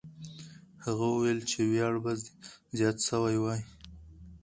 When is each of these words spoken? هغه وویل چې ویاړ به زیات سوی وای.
هغه 0.85 1.05
وویل 1.13 1.39
چې 1.49 1.59
ویاړ 1.71 1.93
به 2.03 2.11
زیات 2.77 2.97
سوی 3.09 3.37
وای. 3.39 3.61